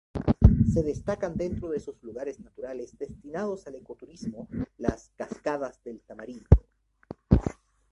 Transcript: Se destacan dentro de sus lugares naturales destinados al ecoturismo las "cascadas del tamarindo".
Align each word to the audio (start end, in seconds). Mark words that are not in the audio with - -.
Se 0.73 0.81
destacan 0.81 1.35
dentro 1.37 1.69
de 1.69 1.79
sus 1.79 2.01
lugares 2.01 2.39
naturales 2.39 2.97
destinados 2.97 3.67
al 3.67 3.75
ecoturismo 3.75 4.47
las 4.79 5.11
"cascadas 5.15 5.79
del 5.83 6.01
tamarindo". 6.01 6.47